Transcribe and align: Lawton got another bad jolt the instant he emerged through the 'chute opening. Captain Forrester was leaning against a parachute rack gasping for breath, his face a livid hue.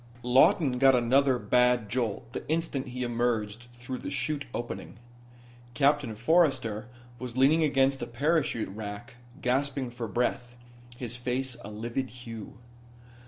Lawton 0.23 0.79
got 0.79 0.95
another 0.95 1.37
bad 1.37 1.87
jolt 1.87 2.33
the 2.33 2.43
instant 2.49 2.87
he 2.87 3.03
emerged 3.03 3.67
through 3.75 3.99
the 3.99 4.09
'chute 4.09 4.45
opening. 4.51 4.97
Captain 5.75 6.15
Forrester 6.15 6.87
was 7.19 7.37
leaning 7.37 7.61
against 7.63 8.01
a 8.01 8.07
parachute 8.07 8.69
rack 8.69 9.17
gasping 9.43 9.91
for 9.91 10.07
breath, 10.07 10.55
his 10.97 11.17
face 11.17 11.55
a 11.63 11.69
livid 11.69 12.09
hue. 12.09 12.57